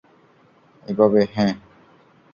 [0.83, 1.53] এভাবে, হ্যাঁ।